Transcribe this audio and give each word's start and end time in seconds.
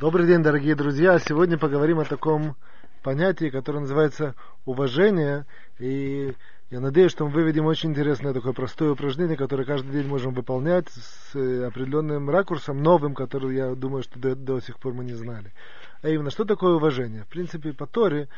Добрый 0.00 0.26
день, 0.26 0.42
дорогие 0.42 0.74
друзья. 0.74 1.18
Сегодня 1.18 1.58
поговорим 1.58 1.98
о 1.98 2.06
таком 2.06 2.56
понятии, 3.02 3.50
которое 3.50 3.80
называется 3.80 4.34
уважение. 4.64 5.44
И 5.78 6.32
я 6.70 6.80
надеюсь, 6.80 7.12
что 7.12 7.26
мы 7.26 7.32
выведем 7.32 7.66
очень 7.66 7.90
интересное 7.90 8.32
такое 8.32 8.54
простое 8.54 8.92
упражнение, 8.92 9.36
которое 9.36 9.66
каждый 9.66 9.92
день 9.92 10.06
можем 10.06 10.32
выполнять 10.32 10.88
с 10.88 11.36
э, 11.36 11.66
определенным 11.66 12.30
ракурсом, 12.30 12.82
новым, 12.82 13.14
который, 13.14 13.54
я 13.54 13.74
думаю, 13.74 14.02
что 14.02 14.18
до, 14.18 14.34
до 14.34 14.60
сих 14.60 14.78
пор 14.78 14.94
мы 14.94 15.04
не 15.04 15.12
знали. 15.12 15.52
А 16.00 16.08
именно, 16.08 16.30
что 16.30 16.46
такое 16.46 16.76
уважение? 16.76 17.24
В 17.24 17.28
принципе, 17.28 17.74
по 17.74 17.86
Торе, 17.86 18.30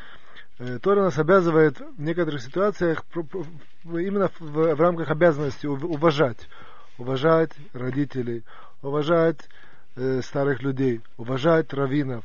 э, 0.59 0.81
Тора 0.81 1.03
нас 1.03 1.17
обязывает 1.17 1.79
в 1.79 2.03
некоторых 2.03 2.43
ситуациях 2.43 3.05
именно 3.85 4.33
в, 4.41 4.75
в 4.75 4.81
рамках 4.81 5.13
обязанности 5.13 5.67
уважать. 5.67 6.49
Уважать 6.99 7.53
родителей, 7.73 8.43
уважать 8.83 9.49
э, 9.97 10.21
старых 10.23 10.63
людей, 10.63 11.01
уважать 11.17 11.73
раввинов 11.73 12.25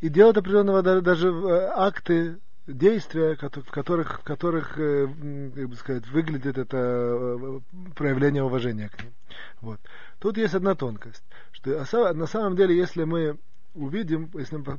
и 0.00 0.08
делать 0.08 0.36
определенного 0.36 0.82
даже 0.82 1.28
э, 1.28 1.70
акты, 1.74 2.38
действия, 2.66 3.36
в 3.36 3.70
которых, 3.70 4.20
в 4.20 4.24
которых 4.24 4.78
э, 4.78 5.06
как 5.54 5.68
бы 5.68 5.76
сказать, 5.76 6.06
выглядит 6.08 6.56
это 6.56 7.60
проявление 7.94 8.42
уважения 8.42 8.88
к 8.88 9.02
ним. 9.02 9.12
Вот. 9.60 9.80
Тут 10.18 10.38
есть 10.38 10.54
одна 10.54 10.74
тонкость, 10.74 11.22
что 11.52 11.84
на 12.14 12.26
самом 12.26 12.56
деле, 12.56 12.76
если 12.76 13.04
мы 13.04 13.38
увидим, 13.74 14.30
если 14.34 14.56
мы 14.56 14.78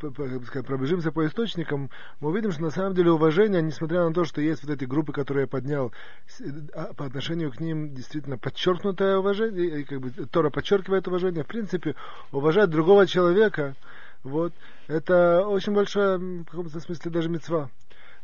пробежимся 0.00 1.12
по 1.12 1.26
источникам, 1.26 1.90
мы 2.20 2.30
увидим, 2.30 2.52
что 2.52 2.62
на 2.62 2.70
самом 2.70 2.94
деле 2.94 3.12
уважение, 3.12 3.62
несмотря 3.62 4.04
на 4.04 4.12
то, 4.12 4.24
что 4.24 4.40
есть 4.40 4.64
вот 4.64 4.72
эти 4.72 4.84
группы, 4.84 5.12
которые 5.12 5.42
я 5.42 5.48
поднял, 5.48 5.92
а, 6.74 6.92
по 6.94 7.04
отношению 7.04 7.52
к 7.52 7.60
ним 7.60 7.94
действительно 7.94 8.38
подчеркнутое 8.38 9.18
уважение, 9.18 9.80
и 9.80 9.84
как 9.84 10.00
бы 10.00 10.10
Тора 10.10 10.50
подчеркивает 10.50 11.06
уважение, 11.06 11.44
в 11.44 11.48
принципе, 11.48 11.94
уважать 12.32 12.70
другого 12.70 13.06
человека, 13.06 13.76
вот, 14.22 14.52
это 14.88 15.46
очень 15.46 15.72
большая, 15.72 16.18
в 16.18 16.44
каком-то 16.44 16.80
смысле, 16.80 17.10
даже 17.10 17.28
мецва. 17.28 17.70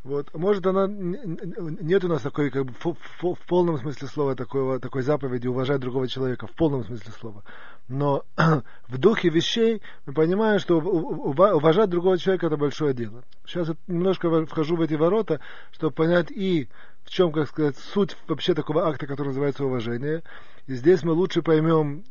Вот. 0.07 0.33
Может, 0.35 0.65
она 0.69 0.87
нет 0.87 2.05
у 2.05 2.09
нас 2.09 2.23
такой, 2.23 2.51
как 2.51 2.65
бы, 2.65 2.73
в, 2.73 3.39
полном 3.49 3.77
смысле 3.77 4.07
слова 4.07 4.37
такого, 4.37 4.79
такой 4.79 5.03
заповеди 5.03 5.49
уважать 5.49 5.81
другого 5.81 6.07
человека, 6.07 6.47
в 6.47 6.53
полном 6.53 6.85
смысле 6.85 7.11
слова. 7.19 7.43
Но 7.89 8.23
в 8.89 8.99
духе 8.99 9.31
вещей 9.31 9.83
мы 10.07 10.13
понимаем, 10.13 10.61
что 10.61 10.79
уважать 10.79 11.91
другого 11.91 12.19
человека 12.19 12.47
это 12.47 12.57
большое 12.57 12.95
дело. 12.95 13.25
Сейчас 13.45 13.67
я 13.67 13.75
немножко 13.89 14.47
вхожу 14.47 14.77
в 14.77 14.81
эти 14.81 14.95
ворота, 14.95 15.41
чтобы 15.73 15.93
понять 15.93 16.31
и 16.31 16.69
в 17.03 17.11
чем, 17.11 17.33
как 17.33 17.49
сказать, 17.49 17.77
суть 17.77 18.17
вообще 18.29 18.55
такого 18.55 18.87
акта, 18.87 19.09
который 19.09 19.29
называется 19.29 19.65
уважение. 19.65 20.23
И 20.69 20.75
здесь 20.75 21.03
мы 21.03 21.15
лучше 21.15 21.43
поймем 21.43 22.05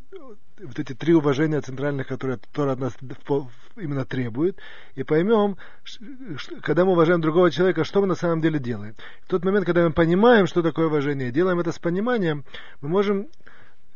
вот 0.61 0.79
эти 0.79 0.93
три 0.93 1.13
уважения 1.13 1.61
центральных, 1.61 2.07
которые 2.07 2.39
Тора 2.53 2.73
от 2.73 2.79
нас 2.79 2.93
именно 3.75 4.05
требует, 4.05 4.57
и 4.95 5.03
поймем, 5.03 5.57
когда 6.61 6.85
мы 6.85 6.93
уважаем 6.93 7.21
другого 7.21 7.51
человека, 7.51 7.83
что 7.83 8.01
мы 8.01 8.07
на 8.07 8.15
самом 8.15 8.41
деле 8.41 8.59
делаем. 8.59 8.95
В 9.23 9.27
тот 9.27 9.43
момент, 9.43 9.65
когда 9.65 9.83
мы 9.83 9.91
понимаем, 9.91 10.47
что 10.47 10.61
такое 10.61 10.87
уважение, 10.87 11.31
делаем 11.31 11.59
это 11.59 11.71
с 11.71 11.79
пониманием, 11.79 12.45
мы 12.81 12.89
можем, 12.89 13.27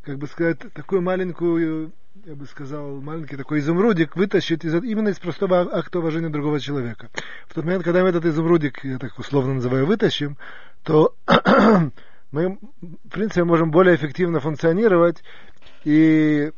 как 0.04 0.18
бы 0.18 0.28
сказать, 0.28 0.60
такую 0.74 1.02
маленькую, 1.02 1.94
я 2.26 2.36
бы 2.36 2.46
сказал, 2.46 3.00
маленький 3.00 3.38
такой 3.38 3.60
изумрудик 3.60 4.16
вытащить 4.16 4.66
из, 4.66 4.74
именно 4.84 5.10
из 5.10 5.20
простого 5.20 5.62
акта 5.62 6.00
уважения 6.00 6.30
другого 6.30 6.60
человека. 6.60 7.10
В 7.48 7.54
тот 7.54 7.64
момент, 7.64 7.84
когда 7.86 8.04
мы 8.04 8.10
этот 8.10 8.26
изумрудик, 8.26 8.84
я 8.84 8.98
так 8.98 9.18
условно 9.18 9.56
называю, 9.56 9.86
вытащим, 9.86 10.38
то 10.84 11.16
мы, 12.32 12.58
в 12.82 13.10
принципе, 13.10 13.46
можем 13.46 13.72
более 13.72 13.96
эффективно 13.96 14.42
функционировать 14.42 15.24
и 15.84 16.52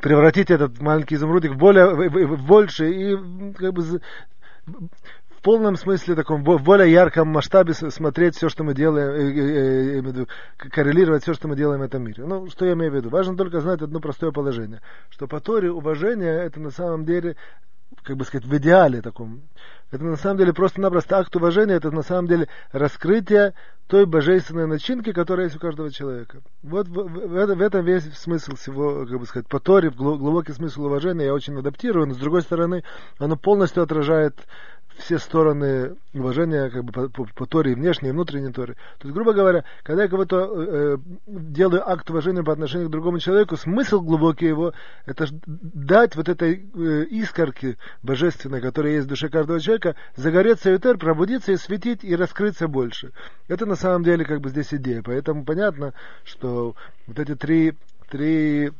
превратить 0.00 0.50
этот 0.50 0.80
маленький 0.80 1.16
изумрудик 1.16 1.52
в 1.52 1.58
более 1.58 1.86
в, 1.88 2.36
в 2.36 2.46
больше 2.46 2.90
и 2.90 3.52
как 3.54 3.72
бы 3.74 3.82
в 3.82 5.42
полном 5.42 5.76
смысле 5.76 6.14
таком 6.14 6.44
в 6.44 6.62
более 6.62 6.90
ярком 6.92 7.28
масштабе 7.28 7.72
смотреть 7.72 8.36
все, 8.36 8.48
что 8.48 8.62
мы 8.62 8.74
делаем, 8.74 9.10
э, 9.10 10.20
э, 10.20 10.22
э, 10.22 10.26
коррелировать 10.70 11.22
все, 11.22 11.32
что 11.32 11.48
мы 11.48 11.56
делаем 11.56 11.80
в 11.80 11.84
этом 11.84 12.02
мире. 12.02 12.24
Ну, 12.26 12.48
что 12.50 12.66
я 12.66 12.74
имею 12.74 12.92
в 12.92 12.94
виду? 12.94 13.08
Важно 13.08 13.36
только 13.36 13.60
знать 13.60 13.80
одно 13.80 14.00
простое 14.00 14.32
положение, 14.32 14.82
что 15.08 15.26
по 15.26 15.40
Торе 15.40 15.70
уважение 15.70 16.44
это 16.44 16.60
на 16.60 16.70
самом 16.70 17.06
деле 17.06 17.36
как 18.02 18.16
бы 18.16 18.24
сказать, 18.24 18.46
в 18.46 18.56
идеале 18.56 19.02
таком. 19.02 19.42
Это 19.90 20.04
на 20.04 20.16
самом 20.16 20.38
деле 20.38 20.52
просто-напросто 20.52 21.18
акт 21.18 21.34
уважения, 21.34 21.74
это 21.74 21.90
на 21.90 22.02
самом 22.02 22.28
деле 22.28 22.48
раскрытие 22.72 23.54
той 23.88 24.06
божественной 24.06 24.68
начинки, 24.68 25.12
которая 25.12 25.46
есть 25.46 25.56
у 25.56 25.58
каждого 25.58 25.90
человека. 25.90 26.42
Вот 26.62 26.86
в, 26.86 26.92
в, 26.92 27.54
в, 27.56 27.60
этом 27.60 27.84
весь 27.84 28.04
смысл 28.16 28.54
всего, 28.54 29.04
как 29.04 29.18
бы 29.18 29.26
сказать, 29.26 29.48
по 29.48 29.58
Торе, 29.58 29.90
глубокий 29.90 30.52
смысл 30.52 30.84
уважения, 30.84 31.24
я 31.24 31.34
очень 31.34 31.58
адаптирую, 31.58 32.06
но 32.06 32.14
с 32.14 32.18
другой 32.18 32.42
стороны, 32.42 32.84
оно 33.18 33.36
полностью 33.36 33.82
отражает 33.82 34.36
все 35.00 35.18
стороны 35.18 35.96
уважения 36.14 36.70
как 36.70 36.84
бы 36.84 36.92
по, 36.92 37.08
по, 37.08 37.24
по 37.24 37.46
Торе, 37.46 37.74
внешней, 37.74 38.10
и 38.10 38.12
внутренней 38.12 38.52
Торе. 38.52 38.74
То 38.98 39.08
есть, 39.08 39.14
грубо 39.14 39.32
говоря, 39.32 39.64
когда 39.82 40.04
я 40.04 40.08
кого-то 40.08 40.36
э, 40.38 40.66
э, 40.66 40.96
делаю 41.26 41.88
акт 41.88 42.08
уважения 42.10 42.42
по 42.42 42.52
отношению 42.52 42.88
к 42.88 42.92
другому 42.92 43.18
человеку, 43.18 43.56
смысл 43.56 44.00
глубокий 44.00 44.46
его, 44.46 44.72
это 45.06 45.26
дать 45.46 46.16
вот 46.16 46.28
этой 46.28 46.70
э, 46.74 47.04
искорке 47.10 47.76
божественной, 48.02 48.60
которая 48.60 48.94
есть 48.94 49.06
в 49.06 49.10
душе 49.10 49.28
каждого 49.28 49.60
человека, 49.60 49.96
загореться 50.16 50.70
ютер, 50.70 50.98
пробудиться 50.98 51.52
и 51.52 51.56
светить, 51.56 52.04
и 52.04 52.14
раскрыться 52.14 52.68
больше. 52.68 53.12
Это 53.48 53.66
на 53.66 53.76
самом 53.76 54.04
деле 54.04 54.24
как 54.24 54.40
бы 54.40 54.50
здесь 54.50 54.72
идея. 54.74 55.02
Поэтому 55.02 55.44
понятно, 55.44 55.94
что 56.24 56.74
вот 57.06 57.18
эти 57.18 57.34
три, 57.34 57.74
три 58.08 58.72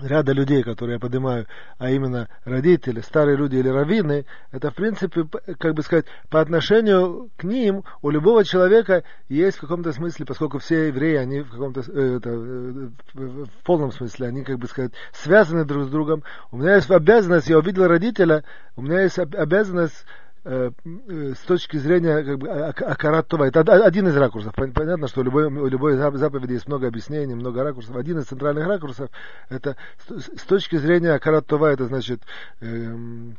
ряда 0.00 0.32
людей, 0.32 0.62
которые 0.62 0.94
я 0.94 1.00
поднимаю, 1.00 1.46
а 1.78 1.90
именно 1.90 2.28
родители, 2.44 3.00
старые 3.00 3.36
люди 3.36 3.56
или 3.56 3.68
раввины, 3.68 4.26
это 4.50 4.70
в 4.70 4.74
принципе, 4.74 5.24
как 5.58 5.74
бы 5.74 5.82
сказать, 5.82 6.06
по 6.30 6.40
отношению 6.40 7.30
к 7.36 7.44
ним 7.44 7.84
у 8.02 8.10
любого 8.10 8.44
человека 8.44 9.04
есть 9.28 9.58
в 9.58 9.60
каком-то 9.60 9.92
смысле, 9.92 10.26
поскольку 10.26 10.58
все 10.58 10.88
евреи, 10.88 11.16
они 11.16 11.40
в 11.40 11.50
каком-то, 11.50 11.80
э, 11.80 12.16
это, 12.16 12.30
э, 12.30 12.88
в 13.14 13.64
полном 13.64 13.92
смысле, 13.92 14.28
они, 14.28 14.42
как 14.42 14.58
бы 14.58 14.66
сказать, 14.66 14.92
связаны 15.12 15.64
друг 15.64 15.84
с 15.84 15.88
другом. 15.88 16.22
У 16.50 16.58
меня 16.58 16.76
есть 16.76 16.90
обязанность, 16.90 17.48
я 17.48 17.58
увидел 17.58 17.86
родителя, 17.86 18.44
у 18.76 18.82
меня 18.82 19.02
есть 19.02 19.18
обязанность 19.18 20.04
с 20.44 21.38
точки 21.46 21.78
зрения 21.78 22.22
как 22.22 22.38
бы, 22.38 22.48
Акарат 22.50 23.28
Това. 23.28 23.48
Это 23.48 23.60
один 23.60 24.08
из 24.08 24.16
ракурсов. 24.16 24.54
Понятно, 24.54 25.08
что 25.08 25.20
у 25.20 25.24
любой, 25.24 25.46
у 25.46 25.66
любой 25.66 25.96
заповеди 25.96 26.52
есть 26.52 26.68
много 26.68 26.86
объяснений, 26.86 27.34
много 27.34 27.64
ракурсов. 27.64 27.96
Один 27.96 28.18
из 28.18 28.26
центральных 28.26 28.66
ракурсов 28.66 29.10
это 29.48 29.76
с 30.08 30.42
точки 30.42 30.76
зрения 30.76 31.12
Акарат 31.12 31.46
Това, 31.46 31.72
это 31.72 31.86
значит 31.86 32.20
эм, 32.60 33.36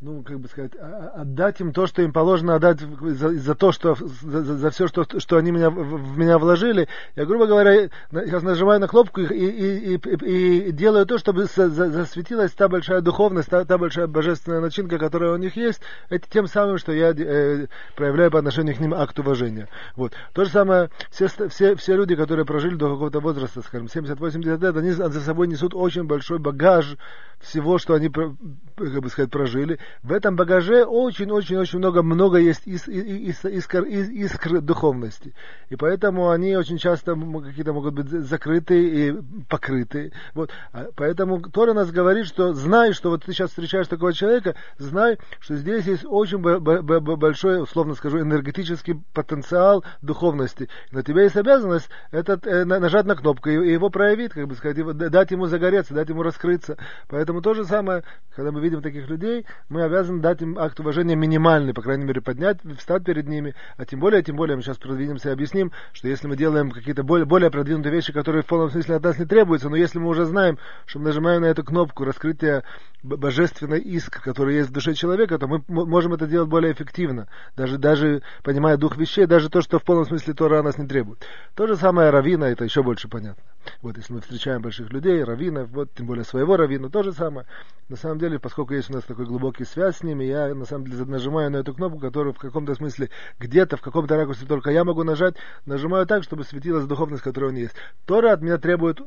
ну, 0.00 0.22
как 0.22 0.38
бы 0.38 0.46
сказать, 0.48 0.72
а, 0.78 1.12
а, 1.16 1.22
отдать 1.22 1.60
им 1.60 1.72
то, 1.72 1.88
что 1.88 2.02
им 2.02 2.12
положено 2.12 2.54
отдать 2.54 2.78
за, 2.80 3.30
за 3.30 3.54
то, 3.56 3.72
что, 3.72 3.96
за, 3.96 4.42
за 4.42 4.70
все, 4.70 4.86
что, 4.86 5.04
что 5.18 5.36
они 5.36 5.50
меня, 5.50 5.70
в 5.70 6.16
меня 6.16 6.38
вложили. 6.38 6.86
Я, 7.16 7.26
грубо 7.26 7.46
говоря, 7.46 7.88
сейчас 8.12 8.44
нажимаю 8.44 8.78
на 8.78 8.86
кнопку 8.86 9.22
и, 9.22 9.26
и, 9.26 9.96
и, 9.96 10.68
и, 10.68 10.72
делаю 10.72 11.04
то, 11.04 11.18
чтобы 11.18 11.46
засветилась 11.46 12.52
та 12.52 12.68
большая 12.68 13.00
духовность, 13.00 13.48
та, 13.48 13.64
та 13.64 13.76
большая 13.76 14.06
божественная 14.06 14.60
начинка, 14.60 14.98
которая 14.98 15.32
у 15.32 15.36
них 15.36 15.56
есть, 15.56 15.80
это 16.10 16.30
тем 16.30 16.46
самым, 16.46 16.78
что 16.78 16.92
я 16.92 17.10
э, 17.10 17.66
проявляю 17.96 18.30
по 18.30 18.38
отношению 18.38 18.76
к 18.76 18.80
ним 18.80 18.94
акт 18.94 19.18
уважения. 19.18 19.66
Вот. 19.96 20.12
То 20.32 20.44
же 20.44 20.50
самое, 20.50 20.90
все, 21.10 21.26
все, 21.48 21.74
все 21.74 21.96
люди, 21.96 22.14
которые 22.14 22.46
прожили 22.46 22.76
до 22.76 22.88
какого-то 22.88 23.18
возраста, 23.18 23.62
скажем, 23.62 23.88
70-80 23.92 24.60
лет, 24.60 24.76
они 24.76 24.92
за 24.92 25.20
собой 25.20 25.48
несут 25.48 25.74
очень 25.74 26.04
большой 26.04 26.38
багаж 26.38 26.96
всего, 27.40 27.78
что 27.78 27.94
они, 27.94 28.08
как 28.08 29.00
бы 29.00 29.08
сказать, 29.08 29.30
прожили 29.30 29.78
в 30.02 30.12
этом 30.12 30.36
багаже 30.36 30.84
очень-очень-очень 30.84 31.78
много, 31.78 32.02
много 32.02 32.38
есть 32.38 32.62
ис, 32.66 32.88
ис, 32.88 33.44
ис, 33.44 33.44
искр, 33.44 33.84
ис, 33.84 34.08
искр 34.08 34.60
духовности. 34.60 35.34
И 35.68 35.76
поэтому 35.76 36.30
они 36.30 36.56
очень 36.56 36.78
часто 36.78 37.14
какие-то 37.14 37.72
могут 37.72 37.94
быть 37.94 38.08
закрыты 38.08 38.88
и 38.88 39.14
покрыты. 39.48 40.12
Вот. 40.34 40.50
А 40.72 40.86
поэтому 40.94 41.40
Тора 41.40 41.74
нас 41.74 41.90
говорит, 41.90 42.26
что 42.26 42.54
знай, 42.54 42.92
что 42.92 43.10
вот 43.10 43.24
ты 43.24 43.32
сейчас 43.32 43.50
встречаешь 43.50 43.88
такого 43.88 44.12
человека, 44.12 44.54
знай, 44.78 45.18
что 45.40 45.56
здесь 45.56 45.84
есть 45.86 46.04
очень 46.04 46.38
большой, 46.38 47.62
условно 47.62 47.94
скажу, 47.94 48.20
энергетический 48.20 49.02
потенциал 49.12 49.84
духовности. 50.02 50.68
На 50.92 51.02
тебя 51.02 51.22
есть 51.22 51.36
обязанность 51.36 51.88
этот, 52.10 52.46
э, 52.46 52.64
нажать 52.64 53.06
на 53.06 53.16
кнопку 53.16 53.48
и 53.48 53.72
его 53.72 53.90
проявить, 53.90 54.32
как 54.32 54.46
бы 54.46 54.54
сказать, 54.54 54.78
дать 54.96 55.30
ему 55.30 55.46
загореться, 55.46 55.94
дать 55.94 56.08
ему 56.08 56.22
раскрыться. 56.22 56.76
Поэтому 57.08 57.42
то 57.42 57.54
же 57.54 57.64
самое, 57.64 58.04
когда 58.34 58.52
мы 58.52 58.60
видим 58.60 58.82
таких 58.82 59.08
людей, 59.08 59.46
мы 59.68 59.77
мы 59.78 59.84
обязаны 59.84 60.20
дать 60.20 60.42
им 60.42 60.58
акт 60.58 60.80
уважения 60.80 61.14
минимальный, 61.14 61.72
по 61.72 61.82
крайней 61.82 62.04
мере, 62.04 62.20
поднять, 62.20 62.58
встать 62.76 63.04
перед 63.04 63.28
ними. 63.28 63.54
А 63.76 63.84
тем 63.84 64.00
более, 64.00 64.22
тем 64.22 64.34
более, 64.34 64.56
мы 64.56 64.62
сейчас 64.62 64.76
продвинемся 64.76 65.28
и 65.28 65.32
объясним, 65.32 65.70
что 65.92 66.08
если 66.08 66.26
мы 66.26 66.36
делаем 66.36 66.70
какие-то 66.70 67.04
более, 67.04 67.26
более 67.26 67.50
продвинутые 67.50 67.92
вещи, 67.92 68.12
которые 68.12 68.42
в 68.42 68.46
полном 68.46 68.70
смысле 68.70 68.96
от 68.96 69.04
нас 69.04 69.18
не 69.18 69.24
требуются, 69.24 69.68
но 69.68 69.76
если 69.76 69.98
мы 69.98 70.08
уже 70.08 70.24
знаем, 70.24 70.58
что 70.86 70.98
мы 70.98 71.06
нажимаем 71.06 71.42
на 71.42 71.46
эту 71.46 71.62
кнопку 71.62 72.04
раскрытия 72.04 72.64
божественный 73.02 73.78
иск, 73.78 74.20
который 74.20 74.56
есть 74.56 74.70
в 74.70 74.72
душе 74.72 74.94
человека, 74.94 75.38
то 75.38 75.46
мы 75.46 75.62
можем 75.68 76.14
это 76.14 76.26
делать 76.26 76.48
более 76.48 76.72
эффективно, 76.72 77.28
даже, 77.56 77.78
даже 77.78 78.22
понимая 78.42 78.76
дух 78.76 78.96
вещей, 78.96 79.26
даже 79.26 79.48
то, 79.48 79.60
что 79.60 79.78
в 79.78 79.84
полном 79.84 80.06
смысле 80.06 80.34
Тора 80.34 80.62
нас 80.62 80.78
не 80.78 80.86
требует. 80.86 81.24
То 81.54 81.68
же 81.68 81.76
самое 81.76 82.10
равина, 82.10 82.48
это 82.48 82.64
еще 82.64 82.82
больше 82.82 83.08
понятно. 83.08 83.42
Вот 83.82 83.96
если 83.96 84.12
мы 84.12 84.20
встречаем 84.20 84.62
больших 84.62 84.90
людей, 84.92 85.22
раввинов, 85.22 85.70
вот 85.70 85.94
тем 85.94 86.06
более 86.06 86.24
своего 86.24 86.56
раввина, 86.56 86.90
то 86.90 87.02
же 87.02 87.12
самое. 87.12 87.46
На 87.88 87.96
самом 87.96 88.18
деле, 88.18 88.38
поскольку 88.38 88.74
есть 88.74 88.90
у 88.90 88.92
нас 88.92 89.04
такой 89.04 89.24
глубокий 89.24 89.64
связь 89.64 89.96
с 89.96 90.02
ними, 90.02 90.24
я 90.24 90.54
на 90.54 90.66
самом 90.66 90.86
деле 90.86 91.06
нажимаю 91.06 91.50
на 91.50 91.56
эту 91.56 91.72
кнопку, 91.72 91.98
которую 91.98 92.34
в 92.34 92.38
каком-то 92.38 92.74
смысле 92.74 93.08
где-то, 93.38 93.78
в 93.78 93.80
каком-то 93.80 94.14
ракурсе 94.14 94.44
только 94.44 94.70
я 94.70 94.84
могу 94.84 95.04
нажать, 95.04 95.36
нажимаю 95.64 96.06
так, 96.06 96.22
чтобы 96.22 96.44
светилась 96.44 96.84
духовность, 96.84 97.22
которая 97.22 97.50
у 97.50 97.52
меня 97.52 97.62
есть. 97.62 97.76
Тора 98.04 98.32
от 98.32 98.42
меня 98.42 98.58
требует, 98.58 99.00
э, 99.00 99.04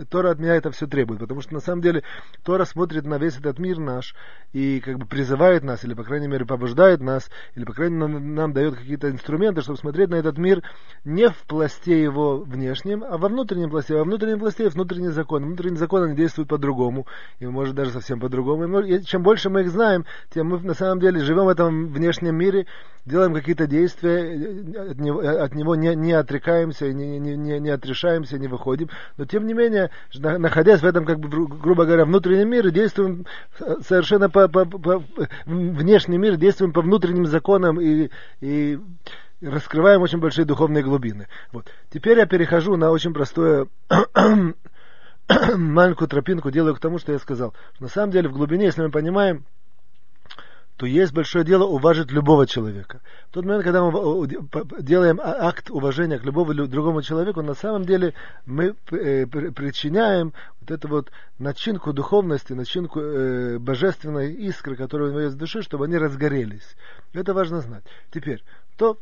э, 0.00 0.04
Тора 0.08 0.30
от 0.30 0.38
меня 0.38 0.54
это 0.54 0.70
все 0.70 0.86
требует, 0.86 1.20
потому 1.20 1.42
что 1.42 1.52
на 1.52 1.60
самом 1.60 1.82
деле 1.82 2.04
Тора 2.42 2.64
смотрит 2.64 3.04
на 3.04 3.18
весь 3.18 3.36
этот 3.36 3.58
мир 3.58 3.78
наш 3.78 4.14
и 4.54 4.80
как 4.80 4.98
бы 4.98 5.04
призывает 5.04 5.62
нас, 5.62 5.84
или 5.84 5.92
по 5.92 6.02
крайней 6.04 6.28
мере 6.28 6.46
побуждает 6.46 7.00
нас, 7.00 7.30
или 7.54 7.64
по 7.64 7.74
крайней 7.74 7.96
мере 7.96 8.14
нам, 8.14 8.34
нам 8.34 8.52
дает 8.54 8.76
какие-то 8.76 9.10
инструменты, 9.10 9.60
чтобы 9.60 9.78
смотреть 9.78 10.08
на 10.08 10.16
этот 10.16 10.38
мир 10.38 10.62
не 11.04 11.28
в 11.28 11.36
пласте 11.46 12.02
его 12.02 12.38
внешнем, 12.38 13.04
а 13.04 13.18
во 13.18 13.28
внутреннем 13.28 13.68
пласте, 13.68 13.94
во 14.02 14.04
внутреннем 14.04 14.40
пласте 14.40 14.64
есть 14.64 14.74
внутренний 14.74 15.10
закон. 15.10 15.44
Внутренний 15.44 15.76
закон, 15.76 16.02
они 16.02 16.16
действуют 16.16 16.48
по-другому, 16.48 17.06
и 17.38 17.46
может 17.46 17.76
даже 17.76 17.92
совсем 17.92 18.18
по-другому. 18.18 18.80
И 18.80 19.02
чем 19.04 19.22
больше 19.22 19.48
мы 19.48 19.60
их 19.60 19.70
знаем, 19.70 20.04
тем 20.34 20.48
мы 20.48 20.58
на 20.58 20.74
самом 20.74 20.98
деле 20.98 21.20
живем 21.20 21.44
в 21.44 21.48
этом 21.48 21.86
внешнем 21.86 22.34
мире, 22.34 22.66
делаем 23.06 23.32
какие-то 23.32 23.68
действия, 23.68 24.90
от 24.90 24.98
него, 24.98 25.20
от 25.20 25.54
него 25.54 25.76
не, 25.76 25.94
не 25.94 26.12
отрекаемся, 26.14 26.92
не, 26.92 27.20
не, 27.20 27.36
не, 27.36 27.60
не 27.60 27.70
отрешаемся, 27.70 28.38
не 28.38 28.48
выходим. 28.48 28.88
Но 29.18 29.24
тем 29.24 29.46
не 29.46 29.54
менее, 29.54 29.90
находясь 30.14 30.80
в 30.80 30.86
этом, 30.86 31.04
как 31.04 31.20
бы, 31.20 31.28
грубо 31.28 31.84
говоря, 31.84 32.04
внутреннем 32.04 32.48
мире, 32.48 32.72
действуем 32.72 33.26
совершенно 33.86 34.28
по, 34.28 34.48
по, 34.48 34.64
по 34.64 35.04
внешнем 35.46 36.20
мире, 36.20 36.36
действуем 36.36 36.72
по 36.72 36.82
внутренним 36.82 37.26
законам 37.26 37.80
и, 37.80 38.10
и 38.40 38.80
раскрываем 39.42 40.02
очень 40.02 40.18
большие 40.18 40.44
духовные 40.44 40.82
глубины. 40.82 41.28
Вот. 41.52 41.68
Теперь 41.90 42.18
я 42.18 42.26
перехожу 42.26 42.76
на 42.76 42.90
очень 42.90 43.12
простое 43.12 43.66
маленькую 45.56 46.08
тропинку, 46.08 46.50
делаю 46.50 46.74
к 46.74 46.80
тому, 46.80 46.98
что 46.98 47.12
я 47.12 47.18
сказал. 47.18 47.54
На 47.80 47.88
самом 47.88 48.10
деле 48.10 48.28
в 48.28 48.32
глубине, 48.32 48.66
если 48.66 48.82
мы 48.82 48.90
понимаем, 48.90 49.44
то 50.76 50.86
есть 50.86 51.12
большое 51.12 51.44
дело 51.44 51.64
уважить 51.64 52.10
любого 52.10 52.46
человека. 52.46 53.02
В 53.30 53.34
тот 53.34 53.44
момент, 53.44 53.62
когда 53.62 53.84
мы 53.84 54.26
делаем 54.80 55.20
а, 55.20 55.46
акт 55.48 55.70
уважения 55.70 56.18
к 56.18 56.24
любому 56.24 56.54
другому 56.54 57.02
человеку, 57.02 57.42
на 57.42 57.54
самом 57.54 57.84
деле 57.84 58.14
мы 58.46 58.74
э, 58.90 59.26
причиняем 59.26 60.32
вот 60.60 60.70
эту 60.70 60.88
вот 60.88 61.12
начинку 61.38 61.92
духовности, 61.92 62.52
начинку 62.54 63.00
э, 63.00 63.58
божественной 63.58 64.32
искры, 64.32 64.74
которая 64.74 65.08
у 65.08 65.10
него 65.12 65.20
есть 65.20 65.36
в 65.36 65.38
душе, 65.38 65.62
чтобы 65.62 65.84
они 65.84 65.98
разгорелись. 65.98 66.76
Это 67.12 67.32
важно 67.32 67.60
знать. 67.60 67.84
Теперь, 68.10 68.42
то 68.76 68.98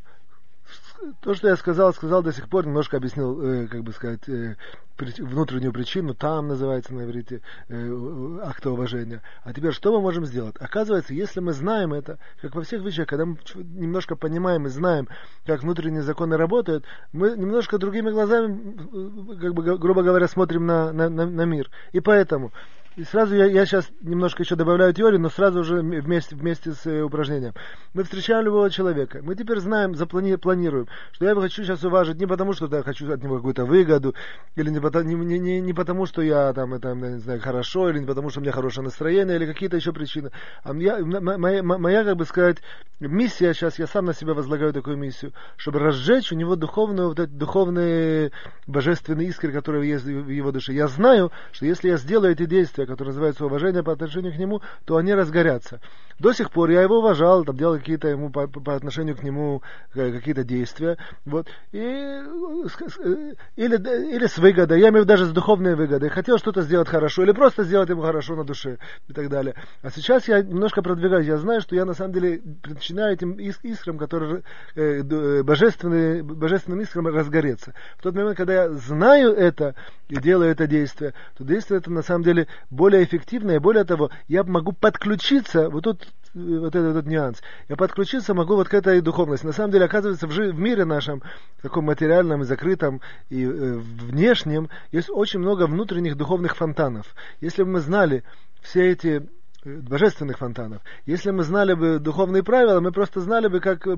то, 1.20 1.34
что 1.34 1.48
я 1.48 1.56
сказал, 1.56 1.92
сказал 1.92 2.22
до 2.22 2.32
сих 2.32 2.48
пор, 2.48 2.66
немножко 2.66 2.96
объяснил, 2.96 3.40
э, 3.42 3.66
как 3.68 3.82
бы 3.82 3.92
сказать, 3.92 4.28
э, 4.28 4.56
внутреннюю 4.98 5.72
причину, 5.72 6.14
там 6.14 6.48
называется 6.48 6.94
на 6.94 7.04
иврите 7.04 7.40
э, 7.68 8.38
акта 8.42 8.70
уважения. 8.70 9.22
А 9.42 9.52
теперь 9.52 9.72
что 9.72 9.92
мы 9.92 10.00
можем 10.00 10.26
сделать? 10.26 10.56
Оказывается, 10.60 11.14
если 11.14 11.40
мы 11.40 11.52
знаем 11.52 11.92
это, 11.92 12.18
как 12.40 12.54
во 12.54 12.62
всех 12.62 12.82
вещах, 12.82 13.08
когда 13.08 13.24
мы 13.24 13.38
немножко 13.54 14.16
понимаем 14.16 14.66
и 14.66 14.70
знаем, 14.70 15.08
как 15.46 15.62
внутренние 15.62 16.02
законы 16.02 16.36
работают, 16.36 16.84
мы 17.12 17.36
немножко 17.36 17.78
другими 17.78 18.10
глазами, 18.10 19.32
э, 19.32 19.40
как 19.40 19.54
бы, 19.54 19.78
грубо 19.78 20.02
говоря, 20.02 20.28
смотрим 20.28 20.66
на, 20.66 20.92
на, 20.92 21.08
на, 21.08 21.26
на 21.26 21.44
мир. 21.44 21.70
И 21.92 22.00
поэтому 22.00 22.52
и 22.96 23.04
сразу 23.04 23.36
я, 23.36 23.46
я 23.46 23.66
сейчас 23.66 23.88
немножко 24.00 24.42
еще 24.42 24.56
добавляю 24.56 24.92
теорию, 24.92 25.20
но 25.20 25.30
сразу 25.30 25.62
же 25.62 25.80
вместе, 25.80 26.34
вместе 26.34 26.72
с 26.72 26.86
э, 26.86 27.02
упражнением. 27.02 27.54
Мы 27.94 28.02
встречаем 28.02 28.44
любого 28.44 28.68
человека. 28.68 29.20
Мы 29.22 29.36
теперь 29.36 29.58
знаем, 29.60 29.94
заплани, 29.94 30.34
планируем, 30.36 30.88
что 31.12 31.24
я 31.24 31.30
его 31.30 31.40
хочу 31.40 31.62
сейчас 31.62 31.84
уважить 31.84 32.18
не 32.18 32.26
потому, 32.26 32.52
что 32.52 32.66
я 32.74 32.82
хочу 32.82 33.10
от 33.12 33.22
него 33.22 33.36
какую-то 33.36 33.64
выгоду, 33.64 34.14
или 34.56 34.70
не, 34.70 34.80
потому, 34.80 35.08
не, 35.08 35.38
не, 35.38 35.60
не 35.60 35.72
потому, 35.72 36.04
что 36.06 36.20
я 36.20 36.52
там, 36.52 36.74
это, 36.74 36.94
не 36.94 37.20
знаю, 37.20 37.40
хорошо, 37.40 37.88
или 37.90 38.00
не 38.00 38.06
потому, 38.06 38.30
что 38.30 38.40
у 38.40 38.42
меня 38.42 38.52
хорошее 38.52 38.84
настроение, 38.84 39.36
или 39.36 39.46
какие-то 39.46 39.76
еще 39.76 39.92
причины. 39.92 40.32
А 40.64 40.74
я, 40.74 40.98
моя, 40.98 41.62
моя, 41.62 42.04
как 42.04 42.16
бы 42.16 42.24
сказать, 42.24 42.58
миссия 42.98 43.54
сейчас, 43.54 43.78
я 43.78 43.86
сам 43.86 44.06
на 44.06 44.14
себя 44.14 44.34
возлагаю 44.34 44.72
такую 44.72 44.96
миссию, 44.96 45.32
чтобы 45.56 45.78
разжечь 45.78 46.32
у 46.32 46.36
него 46.36 46.56
духовную, 46.56 47.08
вот 47.08 47.20
эти 47.20 47.30
духовные 47.30 48.32
божественные 48.66 49.28
искры, 49.28 49.52
которые 49.52 49.88
есть 49.88 50.04
в 50.04 50.28
его 50.28 50.52
душе. 50.52 50.72
Я 50.72 50.88
знаю, 50.88 51.32
что 51.52 51.66
если 51.66 51.88
я 51.88 51.96
сделаю 51.96 52.32
эти 52.32 52.46
действия, 52.46 52.79
которые 52.86 53.08
называются 53.08 53.46
уважение 53.46 53.82
по 53.82 53.92
отношению 53.92 54.32
к 54.32 54.36
нему, 54.36 54.60
то 54.84 54.96
они 54.96 55.14
разгорятся. 55.14 55.80
До 56.18 56.34
сих 56.34 56.50
пор 56.50 56.70
я 56.70 56.82
его 56.82 56.98
уважал, 56.98 57.44
там, 57.44 57.56
делал 57.56 57.78
какие-то 57.78 58.08
ему 58.08 58.30
по, 58.30 58.46
по 58.46 58.74
отношению 58.74 59.16
к 59.16 59.22
нему 59.22 59.62
э, 59.94 60.12
какие-то 60.12 60.44
действия. 60.44 60.98
Вот. 61.24 61.48
И, 61.72 61.78
э, 61.78 63.34
или, 63.56 64.14
или 64.14 64.26
с 64.26 64.36
выгодой, 64.36 64.80
я 64.80 64.90
имею 64.90 65.04
в 65.04 65.06
виду 65.06 65.06
даже 65.06 65.24
с 65.24 65.30
духовной 65.30 65.74
выгодой. 65.74 66.10
Хотел 66.10 66.36
что-то 66.38 66.60
сделать 66.60 66.88
хорошо, 66.88 67.22
или 67.22 67.32
просто 67.32 67.64
сделать 67.64 67.88
ему 67.88 68.02
хорошо 68.02 68.36
на 68.36 68.44
душе 68.44 68.76
и 69.08 69.12
так 69.14 69.30
далее. 69.30 69.54
А 69.82 69.90
сейчас 69.90 70.28
я 70.28 70.42
немножко 70.42 70.82
продвигаюсь. 70.82 71.26
Я 71.26 71.38
знаю, 71.38 71.62
что 71.62 71.74
я 71.74 71.86
на 71.86 71.94
самом 71.94 72.12
деле 72.12 72.42
начинаю 72.66 73.14
этим 73.14 73.32
искрам, 73.32 73.96
которые 73.96 74.42
э, 74.74 75.42
божественные, 75.42 76.22
божественным 76.22 76.82
искрам 76.82 77.06
разгореться. 77.06 77.72
В 77.96 78.02
тот 78.02 78.14
момент, 78.14 78.36
когда 78.36 78.52
я 78.52 78.70
знаю 78.70 79.32
это 79.32 79.74
и 80.08 80.16
делаю 80.16 80.50
это 80.50 80.66
действие, 80.66 81.14
то 81.36 81.44
действие 81.44 81.78
это 81.78 81.90
на 81.90 82.02
самом 82.02 82.24
деле 82.24 82.48
более 82.70 83.04
эффективно, 83.04 83.52
и 83.52 83.58
более 83.58 83.84
того, 83.84 84.10
я 84.28 84.44
могу 84.44 84.72
подключиться, 84.72 85.68
вот 85.68 85.84
тут 85.84 86.02
э, 86.34 86.38
вот 86.38 86.74
этот, 86.74 86.96
этот 86.96 87.06
нюанс, 87.06 87.42
я 87.68 87.76
подключиться 87.76 88.32
могу 88.32 88.54
вот 88.54 88.68
к 88.68 88.74
этой 88.74 89.00
духовности. 89.00 89.46
На 89.46 89.52
самом 89.52 89.72
деле, 89.72 89.84
оказывается, 89.84 90.26
в, 90.26 90.30
в 90.30 90.58
мире 90.58 90.84
нашем, 90.84 91.22
таком 91.62 91.86
материальном 91.86 92.42
и 92.42 92.44
закрытом, 92.44 93.00
и 93.28 93.44
э, 93.44 93.48
внешнем, 93.48 94.68
есть 94.92 95.10
очень 95.10 95.40
много 95.40 95.66
внутренних 95.66 96.16
духовных 96.16 96.56
фонтанов. 96.56 97.14
Если 97.40 97.64
бы 97.64 97.70
мы 97.70 97.80
знали 97.80 98.22
все 98.62 98.90
эти 98.90 99.28
э, 99.64 99.76
божественных 99.80 100.38
фонтанов. 100.38 100.82
Если 101.06 101.30
мы 101.32 101.42
знали 101.42 101.74
бы 101.74 101.98
духовные 101.98 102.44
правила, 102.44 102.80
мы 102.80 102.92
просто 102.92 103.20
знали 103.20 103.48
бы, 103.48 103.60
как, 103.60 103.86
э, 103.86 103.96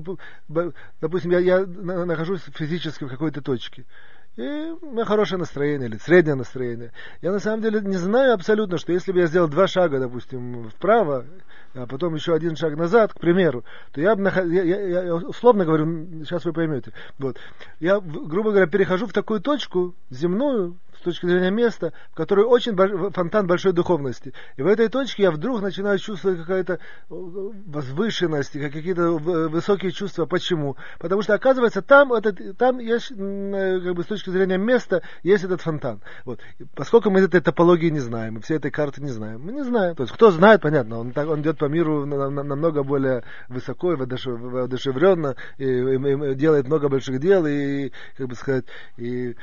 допустим, 0.99 1.31
я, 1.31 1.39
я 1.39 1.65
нахожусь 1.65 2.41
физически 2.55 3.03
в 3.03 3.09
какой-то 3.09 3.41
точке 3.41 3.85
и 4.35 4.73
хорошее 5.05 5.39
настроение 5.39 5.89
или 5.89 5.97
среднее 5.97 6.35
настроение. 6.35 6.91
Я 7.21 7.31
на 7.31 7.39
самом 7.39 7.61
деле 7.61 7.81
не 7.81 7.97
знаю 7.97 8.33
абсолютно, 8.33 8.77
что 8.77 8.91
если 8.91 9.11
бы 9.11 9.19
я 9.19 9.27
сделал 9.27 9.47
два 9.47 9.67
шага, 9.67 9.99
допустим, 9.99 10.69
вправо, 10.69 11.25
а 11.75 11.85
потом 11.85 12.15
еще 12.15 12.33
один 12.33 12.55
шаг 12.55 12.75
назад, 12.75 13.13
к 13.13 13.19
примеру, 13.19 13.63
то 13.91 14.01
я, 14.01 14.15
бы, 14.15 14.23
я, 14.23 14.63
я, 14.63 15.03
я 15.03 15.15
условно 15.15 15.65
говорю, 15.65 15.85
сейчас 16.23 16.45
вы 16.45 16.53
поймете, 16.53 16.93
вот, 17.19 17.37
я, 17.79 17.99
грубо 17.99 18.51
говоря, 18.51 18.67
перехожу 18.67 19.05
в 19.05 19.13
такую 19.13 19.39
точку 19.39 19.93
земную, 20.09 20.77
точки 21.03 21.25
зрения 21.25 21.51
места, 21.51 21.93
в 22.11 22.15
которой 22.15 22.45
очень 22.45 22.75
фонтан 23.11 23.47
большой 23.47 23.73
духовности. 23.73 24.33
И 24.57 24.61
в 24.61 24.67
этой 24.67 24.87
точке 24.89 25.23
я 25.23 25.31
вдруг 25.31 25.61
начинаю 25.61 25.99
чувствовать 25.99 26.39
какая-то 26.39 26.79
возвышенность, 27.09 28.53
какие-то 28.53 29.11
высокие 29.11 29.91
чувства. 29.91 30.25
Почему? 30.25 30.77
Потому 30.99 31.21
что, 31.21 31.33
оказывается, 31.33 31.81
там, 31.81 32.13
этот, 32.13 32.57
там 32.57 32.79
есть, 32.79 33.11
э, 33.11 33.81
как 33.83 33.95
бы, 33.95 34.03
с 34.03 34.07
точки 34.07 34.29
зрения 34.29 34.57
места, 34.57 35.01
есть 35.23 35.43
этот 35.43 35.61
фонтан. 35.61 36.01
Вот. 36.25 36.39
Поскольку 36.75 37.09
мы 37.09 37.21
этой 37.21 37.41
топологии 37.41 37.89
не 37.89 37.99
знаем, 37.99 38.35
мы 38.35 38.41
все 38.41 38.55
этой 38.55 38.71
карты 38.71 39.01
не 39.01 39.09
знаем, 39.09 39.41
мы 39.41 39.51
не 39.51 39.63
знаем. 39.63 39.95
То 39.95 40.03
есть, 40.03 40.13
кто 40.13 40.31
знает, 40.31 40.61
понятно, 40.61 40.99
он, 40.99 41.11
так, 41.11 41.27
он 41.27 41.41
идет 41.41 41.57
по 41.57 41.65
миру 41.65 42.05
намного 42.05 42.83
более 42.83 43.23
высоко 43.49 43.93
и 43.93 43.95
воодушевленно, 43.95 45.35
и, 45.57 45.65
и, 45.65 46.31
и 46.31 46.35
делает 46.35 46.67
много 46.67 46.89
больших 46.89 47.19
дел, 47.19 47.45
и, 47.45 47.91
как 48.17 48.27
бы 48.27 48.35
сказать, 48.35 48.65
и 48.97 49.35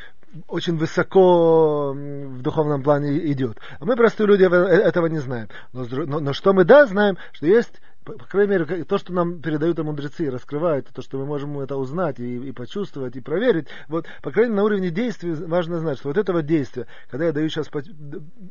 очень 0.48 0.76
высоко 0.76 1.92
в 1.92 2.42
духовном 2.42 2.82
плане 2.82 3.18
идет. 3.32 3.58
А 3.78 3.84
мы, 3.84 3.96
простые 3.96 4.26
люди, 4.26 4.44
этого 4.44 5.06
не 5.06 5.18
знаем. 5.18 5.48
Но, 5.72 5.86
но, 5.90 6.20
но 6.20 6.32
что 6.32 6.52
мы 6.52 6.64
да 6.64 6.86
знаем, 6.86 7.16
что 7.32 7.46
есть 7.46 7.80
по, 8.04 8.12
по 8.14 8.24
крайней 8.26 8.52
мере, 8.52 8.84
то, 8.84 8.98
что 8.98 9.12
нам 9.12 9.40
передают 9.40 9.78
мудрецы, 9.78 10.30
раскрывают, 10.30 10.88
то, 10.88 11.02
что 11.02 11.18
мы 11.18 11.26
можем 11.26 11.58
это 11.60 11.76
узнать 11.76 12.18
и, 12.18 12.48
и 12.48 12.52
почувствовать, 12.52 13.16
и 13.16 13.20
проверить, 13.20 13.68
вот, 13.88 14.06
по 14.22 14.30
крайней 14.30 14.50
мере, 14.50 14.60
на 14.60 14.64
уровне 14.64 14.90
действия 14.90 15.34
важно 15.34 15.78
знать, 15.80 15.98
что 15.98 16.08
вот 16.08 16.16
этого 16.16 16.42
действия, 16.42 16.86
когда 17.10 17.26
я 17.26 17.32
даю 17.32 17.48
сейчас 17.48 17.68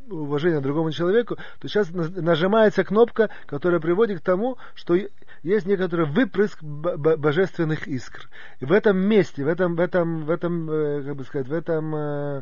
уважение 0.09 0.62
другому 0.62 0.91
человеку, 0.91 1.38
то 1.59 1.67
сейчас 1.67 1.89
нажимается 1.91 2.83
кнопка, 2.83 3.29
которая 3.48 3.79
приводит 3.79 4.19
к 4.19 4.24
тому, 4.24 4.57
что 4.75 4.95
есть 5.43 5.65
некоторый 5.65 6.05
выпрыск 6.05 6.62
божественных 6.63 7.88
искр. 7.88 8.29
И 8.60 8.65
в 8.65 8.72
этом 8.72 8.98
месте, 8.98 9.43
в 9.43 9.48
этом, 9.48 9.75
в 9.75 9.79
этом, 9.79 10.25
в 10.25 10.29
этом, 10.29 10.69
э, 10.69 11.03
как 11.03 11.15
бы 11.15 11.24
сказать, 11.24 11.48
в 11.48 11.53
этом 11.53 11.96
э, 11.96 12.41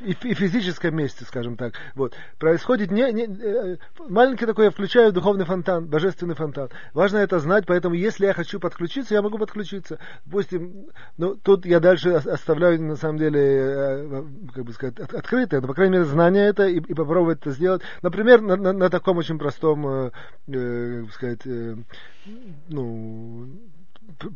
и, 0.00 0.12
и 0.12 0.34
физическом 0.34 0.96
месте, 0.96 1.24
скажем 1.24 1.56
так. 1.56 1.74
Вот. 1.94 2.14
Происходит 2.38 2.90
не, 2.90 3.12
не, 3.12 3.24
э, 3.24 3.76
маленький 4.08 4.46
такой, 4.46 4.66
я 4.66 4.70
включаю 4.70 5.12
духовный 5.12 5.44
фонтан, 5.44 5.86
божественный 5.86 6.34
фонтан. 6.34 6.70
Важно 6.94 7.18
это 7.18 7.38
знать, 7.38 7.64
поэтому 7.66 7.94
если 7.94 8.26
я 8.26 8.34
хочу 8.34 8.58
подключиться, 8.58 9.14
я 9.14 9.22
могу 9.22 9.38
подключиться. 9.38 9.98
Допустим, 10.24 10.86
ну, 11.16 11.36
тут 11.36 11.66
я 11.66 11.80
дальше 11.80 12.10
оставляю, 12.10 12.82
на 12.82 12.96
самом 12.96 13.18
деле, 13.18 13.40
э, 13.40 14.24
как 14.54 14.64
бы 14.64 14.72
сказать, 14.72 14.98
открытое, 14.98 15.60
но, 15.60 15.68
по 15.68 15.74
крайней 15.74 15.92
мере, 15.92 16.04
знание 16.04 16.48
это 16.48 16.66
и, 16.66 16.76
и 16.76 16.94
попробовать 16.94 17.40
это 17.40 17.50
сделать. 17.50 17.82
Например, 18.02 18.40
на, 18.40 18.56
на, 18.56 18.72
на 18.72 18.90
таком 18.90 19.18
очень 19.18 19.38
простом, 19.38 19.86
э, 19.86 20.10
э, 20.48 21.02
как 21.04 21.12
сказать, 21.12 21.46
э, 21.46 21.76
ну, 22.68 23.48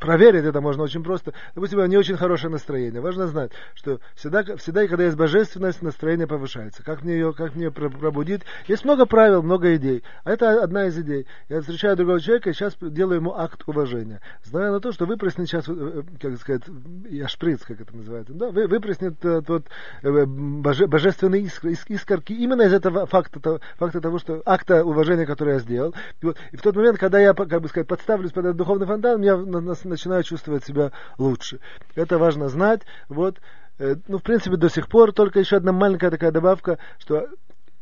проверить 0.01 0.45
это 0.45 0.61
можно 0.61 0.83
очень 0.83 1.03
просто. 1.03 1.33
Допустим, 1.55 1.85
не 1.87 1.97
очень 1.97 2.17
хорошее 2.17 2.51
настроение. 2.51 3.01
Важно 3.01 3.27
знать, 3.27 3.53
что 3.75 4.01
всегда, 4.15 4.43
всегда 4.57 4.85
и 4.85 4.89
когда 4.89 5.05
есть 5.05 5.17
божественность, 5.17 5.83
настроение 5.83 6.27
повышается. 6.27 6.83
Как 6.83 7.03
мне 7.03 7.15
ее, 7.15 7.33
как 7.33 7.55
мне 7.55 7.71
пробудить? 7.71 8.43
Есть 8.67 8.85
много 8.85 9.07
правил, 9.07 9.43
много 9.43 9.75
идей. 9.77 10.03
А 10.25 10.33
это 10.33 10.63
одна 10.63 10.87
из 10.87 10.99
идей. 10.99 11.27
Я 11.49 11.61
встречаю 11.61 11.97
другого 11.97 12.21
человека 12.21 12.51
и 12.51 12.53
сейчас 12.53 12.77
делаю 12.81 13.17
ему 13.17 13.35
акт 13.35 13.63
уважения. 13.67 14.21
Зная 14.45 14.71
на 14.71 14.81
то, 14.81 14.93
что 14.93 15.07
выплеснет 15.07 15.49
сейчас, 15.49 15.69
э, 15.69 16.03
как 16.21 16.37
сказать, 16.39 16.63
я 17.09 17.29
шприц, 17.29 17.61
как 17.63 17.81
это 17.81 17.97
называется, 17.97 18.35
да, 18.35 18.51
вы, 18.51 18.67
выплеснет 18.67 19.25
э, 19.25 19.43
тот 19.47 19.67
э, 20.03 20.25
боже, 20.27 20.87
божественный 20.87 21.43
искр, 21.43 21.69
искорки 21.69 22.33
именно 22.33 22.63
из 22.63 22.73
этого 22.73 23.07
факта, 23.07 23.61
факта 23.77 24.01
того, 24.01 24.19
что 24.19 24.43
акта 24.45 24.85
уважения, 24.85 25.27
который 25.27 25.55
я 25.55 25.59
сделал. 25.61 25.95
И, 26.21 26.27
вот, 26.27 26.37
и 26.53 26.57
в 26.57 26.63
тот 26.63 26.77
момент, 26.77 26.99
когда 26.99 27.19
я, 27.19 27.35
как 27.35 27.61
бы 27.61 27.69
сказать, 27.69 27.87
подставлюсь 27.87 28.33
под 28.33 28.47
этот 28.47 28.57
духовный 28.57 28.87
фонтан, 28.87 29.23
я 29.23 29.37
начинаю 29.61 30.23
чувствовать 30.23 30.65
себя 30.65 30.93
лучше. 31.19 31.61
Это 31.95 32.19
важно 32.19 32.49
знать. 32.49 32.83
Вот, 33.09 33.41
э, 33.79 33.97
ну, 34.09 34.19
в 34.19 34.23
принципе, 34.23 34.57
до 34.57 34.69
сих 34.69 34.89
пор 34.89 35.13
только 35.13 35.41
еще 35.41 35.57
одна 35.57 35.73
маленькая 35.73 36.11
такая 36.11 36.31
добавка, 36.31 36.79
что 36.99 37.29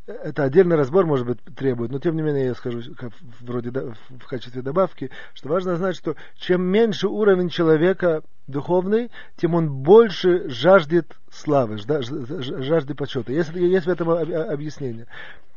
это 0.07 0.43
отдельный 0.43 0.76
разбор, 0.76 1.07
может 1.07 1.26
быть, 1.26 1.38
требует, 1.57 1.90
но 1.90 1.99
тем 1.99 2.14
не 2.14 2.23
менее 2.23 2.47
я 2.47 2.54
скажу 2.54 2.95
как, 2.95 3.12
вроде 3.40 3.71
в 3.71 4.26
качестве 4.26 4.61
добавки, 4.61 5.11
что 5.33 5.49
важно 5.49 5.76
знать, 5.76 5.97
что 5.97 6.14
чем 6.37 6.62
меньше 6.62 7.09
уровень 7.09 7.49
человека 7.49 8.23
духовный, 8.47 9.11
тем 9.37 9.54
он 9.54 9.71
больше 9.71 10.49
жаждет 10.50 11.16
славы, 11.31 11.78
жаждет 11.78 12.99
почета. 12.99 13.33
Есть, 13.33 13.54
есть 13.54 13.87
в 13.87 13.90
этом 13.90 14.11
объяснение. 14.11 15.07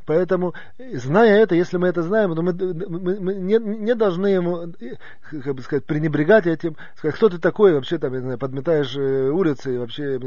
Поэтому, 0.07 0.53
зная 0.79 1.41
это, 1.41 1.53
если 1.53 1.75
мы 1.75 1.89
это 1.89 2.01
знаем, 2.01 2.33
то 2.33 2.41
мы, 2.41 2.53
мы, 2.53 3.19
мы 3.19 3.35
не, 3.35 3.59
не 3.59 3.93
должны 3.93 4.27
ему, 4.27 4.73
как 5.29 5.53
бы 5.53 5.61
сказать, 5.61 5.83
пренебрегать 5.83 6.47
этим, 6.47 6.77
сказать, 6.95 7.17
кто 7.17 7.27
ты 7.27 7.39
такой, 7.39 7.73
вообще 7.73 7.97
там, 7.97 8.13
я 8.13 8.21
знаю, 8.21 8.37
подметаешь 8.37 8.95
э, 8.95 9.29
улицы, 9.29 9.77
вообще, 9.77 10.17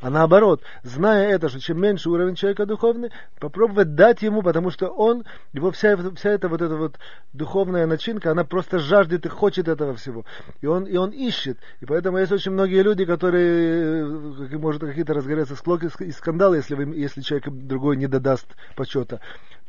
а 0.00 0.10
наоборот, 0.10 0.62
зная 0.82 1.28
это, 1.28 1.48
что 1.48 1.60
чем 1.60 1.80
меньше 1.80 2.10
уровень 2.10 2.34
человека 2.34 2.66
духовный, 2.66 3.12
попробовать 3.38 3.94
дать 3.94 4.22
ему, 4.22 4.42
потому 4.42 4.70
что 4.70 4.88
он, 4.88 5.24
его 5.52 5.70
вся, 5.70 5.96
вся 6.16 6.30
эта 6.30 6.48
вот 6.48 6.60
эта 6.60 6.74
вот 6.74 6.98
духовная 7.32 7.86
начинка, 7.86 8.32
она 8.32 8.42
просто 8.42 8.80
жаждет 8.80 9.24
и 9.24 9.28
хочет 9.28 9.68
этого 9.68 9.94
всего. 9.94 10.24
И 10.62 10.66
он, 10.66 10.86
и 10.86 10.96
он 10.96 11.10
ищет. 11.10 11.58
И 11.80 11.86
поэтому 11.86 12.18
есть 12.18 12.32
очень 12.32 12.50
многие 12.50 12.82
люди, 12.82 13.04
которые, 13.04 14.04
э, 14.50 14.58
может, 14.58 14.80
какие-то 14.80 15.14
разгорятся 15.14 15.54
склоки 15.54 15.88
и 16.00 16.10
скандалы, 16.10 16.56
если, 16.56 16.74
вы, 16.74 16.92
если 16.96 17.20
человек 17.20 17.48
другой 17.50 17.96
не 17.96 18.08
додаст 18.08 18.48
почета. 18.76 19.20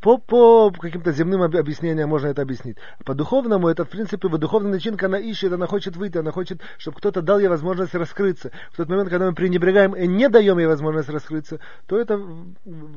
По, 0.01 0.17
по 0.17 0.71
каким-то 0.71 1.11
земным 1.11 1.41
объяснениям 1.41 2.09
можно 2.09 2.27
это 2.27 2.41
объяснить. 2.43 2.77
По 3.05 3.13
духовному, 3.15 3.67
это, 3.67 3.85
в 3.85 3.89
принципе, 3.89 4.27
вот 4.27 4.39
духовная 4.39 4.71
начинка, 4.71 5.07
она 5.07 5.17
ищет, 5.17 5.51
она 5.51 5.67
хочет 5.67 5.95
выйти, 5.95 6.17
она 6.17 6.31
хочет, 6.31 6.61
чтобы 6.77 6.97
кто-то 6.97 7.21
дал 7.21 7.39
ей 7.39 7.47
возможность 7.47 7.95
раскрыться. 7.95 8.51
В 8.71 8.77
тот 8.77 8.89
момент, 8.89 9.09
когда 9.09 9.25
мы 9.25 9.33
пренебрегаем 9.33 9.93
и 9.93 10.07
не 10.07 10.29
даем 10.29 10.59
ей 10.59 10.67
возможность 10.67 11.09
раскрыться, 11.09 11.59
то 11.87 11.99
это, 11.99 12.19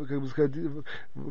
как 0.08 0.20
бы 0.20 0.28
сказать, 0.28 0.52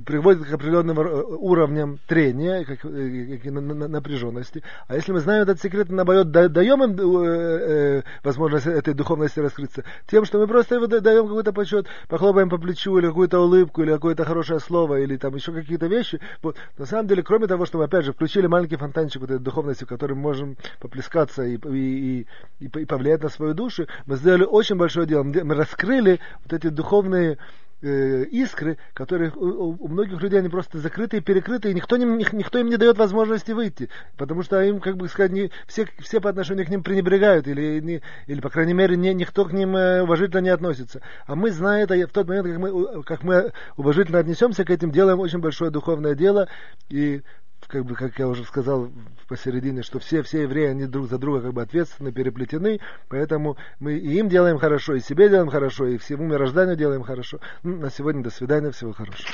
приводит 0.05 0.45
к 0.45 0.53
определенным 0.53 0.97
уровням 0.97 1.99
трения, 2.07 2.63
как, 2.63 2.79
как 2.79 3.51
напряженности. 3.51 4.63
А 4.87 4.95
если 4.95 5.11
мы 5.11 5.19
знаем 5.19 5.43
этот 5.43 5.61
секрет, 5.61 5.89
наоборот, 5.89 6.31
даем 6.31 6.83
им 6.83 6.95
э, 6.97 7.25
э, 7.27 8.01
возможность 8.23 8.65
этой 8.67 8.93
духовности 8.93 9.39
раскрыться, 9.39 9.83
тем, 10.07 10.25
что 10.25 10.39
мы 10.39 10.47
просто 10.47 10.87
даем 10.87 11.27
какой-то 11.27 11.53
почет, 11.53 11.87
похлопаем 12.07 12.49
по 12.49 12.57
плечу, 12.57 12.97
или 12.97 13.07
какую-то 13.07 13.39
улыбку, 13.39 13.83
или 13.83 13.91
какое-то 13.91 14.25
хорошее 14.25 14.59
слово, 14.59 15.01
или 15.01 15.17
там 15.17 15.35
еще 15.35 15.51
какие-то 15.61 15.87
вещи. 15.87 16.19
Вот. 16.41 16.57
На 16.77 16.85
самом 16.85 17.07
деле, 17.07 17.23
кроме 17.23 17.47
того, 17.47 17.65
что 17.65 17.77
мы, 17.77 17.85
опять 17.85 18.05
же, 18.05 18.13
включили 18.13 18.47
маленький 18.47 18.75
фонтанчик 18.75 19.21
вот 19.21 19.31
этой 19.31 19.43
духовности, 19.43 19.83
в 19.83 19.87
котором 19.87 20.17
можем 20.19 20.57
поплескаться 20.79 21.43
и, 21.43 21.57
и, 21.57 22.27
и, 22.59 22.65
и 22.65 22.85
повлиять 22.85 23.23
на 23.23 23.29
свою 23.29 23.53
душу, 23.53 23.87
мы 24.05 24.17
сделали 24.17 24.43
очень 24.43 24.75
большое 24.75 25.07
дело. 25.07 25.23
Мы 25.23 25.55
раскрыли 25.55 26.19
вот 26.43 26.53
эти 26.53 26.67
духовные 26.67 27.37
э, 27.81 28.23
искры, 28.31 28.77
которые 28.93 29.31
у, 29.31 29.75
у 29.79 29.87
многих 29.87 30.21
людей 30.21 30.39
они 30.39 30.49
просто 30.49 30.79
закрыты 30.79 31.17
и 31.17 31.21
перекрыты, 31.21 31.71
и 31.71 31.73
никто, 31.73 31.97
не, 31.97 32.05
никто 32.05 32.59
им 32.59 32.67
не 32.67 32.77
дает 32.77 32.97
возможности 32.97 33.51
выйти, 33.51 33.89
потому 34.17 34.43
что 34.43 34.61
им, 34.61 34.79
как 34.79 34.97
бы 34.97 35.07
сказать, 35.07 35.31
не, 35.31 35.51
все, 35.67 35.87
все 35.99 36.19
по 36.21 36.29
отношению 36.29 36.65
к 36.65 36.69
ним 36.69 36.83
пренебрегают, 36.83 37.47
или, 37.47 37.79
не, 37.79 38.01
или 38.27 38.41
по 38.41 38.49
крайней 38.49 38.73
мере, 38.73 38.95
не, 38.97 39.13
никто 39.13 39.45
к 39.45 39.53
ним 39.53 39.75
э, 39.75 40.01
уважительно 40.01 40.39
не 40.39 40.49
относится. 40.49 41.01
А 41.25 41.35
мы, 41.35 41.51
зная 41.51 41.83
это, 41.83 41.95
в 42.07 42.11
тот 42.11 42.27
момент, 42.27 42.47
как 42.47 42.57
мы, 42.59 43.03
как 43.03 43.23
мы 43.23 43.51
уважительно 43.75 44.19
отнесемся 44.19 44.65
к 44.65 44.69
этим, 44.69 44.91
делаем 44.91 45.19
очень 45.19 45.39
большое 45.39 45.71
духовное 45.71 46.15
дело, 46.15 46.47
и 46.89 47.21
как 47.67 47.85
бы, 47.85 47.95
как 47.95 48.17
я 48.19 48.27
уже 48.27 48.43
сказал 48.45 48.89
посередине, 49.27 49.83
что 49.83 49.99
все, 49.99 50.23
все 50.23 50.43
евреи, 50.43 50.67
они 50.67 50.85
друг 50.85 51.09
за 51.09 51.17
друга 51.17 51.41
как 51.41 51.53
бы 51.53 51.61
ответственны, 51.61 52.11
переплетены, 52.11 52.79
поэтому 53.09 53.57
мы 53.79 53.97
и 53.97 54.19
им 54.19 54.29
делаем 54.29 54.57
хорошо, 54.57 54.95
и 54.95 54.99
себе 54.99 55.29
делаем 55.29 55.49
хорошо, 55.49 55.85
и 55.87 55.97
всему 55.97 56.25
мирозданию 56.25 56.77
делаем 56.77 57.03
хорошо. 57.03 57.39
Ну, 57.63 57.77
на 57.77 57.89
сегодня 57.89 58.23
до 58.23 58.29
свидания, 58.29 58.71
всего 58.71 58.93
хорошего. 58.93 59.27